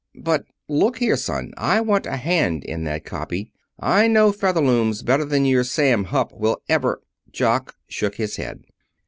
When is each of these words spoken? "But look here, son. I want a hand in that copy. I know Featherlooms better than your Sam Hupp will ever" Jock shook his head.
"But 0.17 0.45
look 0.67 0.97
here, 0.97 1.15
son. 1.15 1.53
I 1.57 1.79
want 1.79 2.07
a 2.07 2.17
hand 2.17 2.63
in 2.63 2.85
that 2.85 3.05
copy. 3.05 3.51
I 3.79 4.07
know 4.07 4.31
Featherlooms 4.31 5.03
better 5.03 5.25
than 5.25 5.45
your 5.45 5.63
Sam 5.63 6.05
Hupp 6.05 6.33
will 6.33 6.59
ever" 6.67 7.03
Jock 7.31 7.75
shook 7.87 8.15
his 8.15 8.37
head. 8.37 8.63